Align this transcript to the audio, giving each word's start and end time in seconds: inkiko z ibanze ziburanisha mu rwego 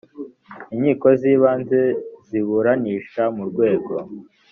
inkiko 0.73 1.07
z 1.19 1.21
ibanze 1.33 1.79
ziburanisha 2.27 3.23
mu 3.35 3.43
rwego 3.49 3.93